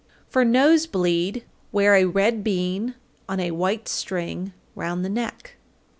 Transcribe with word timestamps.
For 0.27 0.43
nose 0.43 0.87
bleed 0.87 1.45
wear 1.71 1.93
a 1.93 2.05
red 2.05 2.43
bean 2.43 2.95
on 3.29 3.39
a 3.39 3.51
white 3.51 3.87
string 3.87 4.51
round 4.73 5.05
the 5.05 5.09
neck. 5.09 5.57